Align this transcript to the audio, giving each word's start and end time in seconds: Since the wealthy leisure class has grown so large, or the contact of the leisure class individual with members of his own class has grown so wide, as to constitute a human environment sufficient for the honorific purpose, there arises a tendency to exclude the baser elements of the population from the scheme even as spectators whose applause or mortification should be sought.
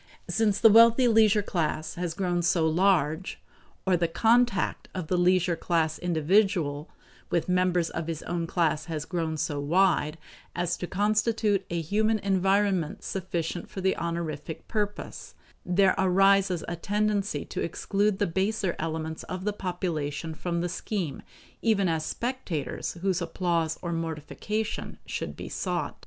Since 0.27 0.59
the 0.59 0.69
wealthy 0.71 1.07
leisure 1.07 1.43
class 1.43 1.93
has 1.93 2.15
grown 2.15 2.41
so 2.41 2.65
large, 2.67 3.39
or 3.85 3.95
the 3.95 4.07
contact 4.07 4.87
of 4.95 5.09
the 5.09 5.15
leisure 5.15 5.55
class 5.55 5.99
individual 5.99 6.89
with 7.29 7.47
members 7.47 7.91
of 7.91 8.07
his 8.07 8.23
own 8.23 8.47
class 8.47 8.85
has 8.85 9.05
grown 9.05 9.37
so 9.37 9.59
wide, 9.59 10.17
as 10.55 10.75
to 10.77 10.87
constitute 10.87 11.63
a 11.69 11.79
human 11.81 12.17
environment 12.17 13.03
sufficient 13.03 13.69
for 13.69 13.79
the 13.79 13.95
honorific 13.95 14.67
purpose, 14.67 15.35
there 15.63 15.93
arises 15.99 16.63
a 16.67 16.75
tendency 16.75 17.45
to 17.45 17.61
exclude 17.61 18.17
the 18.17 18.25
baser 18.25 18.75
elements 18.79 19.21
of 19.25 19.43
the 19.45 19.53
population 19.53 20.33
from 20.33 20.61
the 20.61 20.67
scheme 20.69 21.21
even 21.61 21.87
as 21.87 22.03
spectators 22.03 22.93
whose 23.03 23.21
applause 23.21 23.77
or 23.83 23.91
mortification 23.93 24.97
should 25.05 25.35
be 25.35 25.47
sought. 25.47 25.95